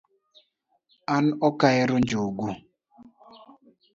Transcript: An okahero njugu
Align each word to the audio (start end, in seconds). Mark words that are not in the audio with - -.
An 1.15 1.25
okahero 1.47 1.95
njugu 2.01 2.47